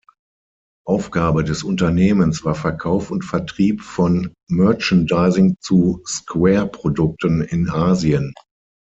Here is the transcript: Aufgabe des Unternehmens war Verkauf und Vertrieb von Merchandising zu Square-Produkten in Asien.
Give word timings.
Aufgabe 0.83 1.43
des 1.43 1.63
Unternehmens 1.63 2.43
war 2.43 2.55
Verkauf 2.55 3.11
und 3.11 3.23
Vertrieb 3.23 3.81
von 3.83 4.33
Merchandising 4.49 5.57
zu 5.61 6.01
Square-Produkten 6.07 7.41
in 7.43 7.69
Asien. 7.69 8.33